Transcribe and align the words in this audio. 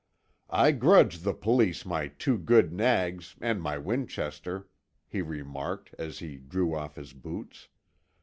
"I 0.49 0.71
grudge 0.71 1.19
the 1.19 1.35
Police 1.35 1.85
my 1.85 2.07
two 2.07 2.39
good 2.39 2.73
nags, 2.73 3.35
and 3.39 3.61
my 3.61 3.77
Winchester," 3.77 4.67
he 5.07 5.21
remarked, 5.21 5.93
as 5.99 6.17
he 6.17 6.37
drew 6.37 6.73
off 6.73 6.95
his 6.95 7.13
boots. 7.13 7.67